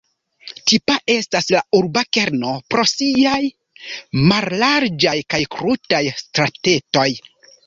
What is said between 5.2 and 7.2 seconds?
kaj krutaj stratetoj.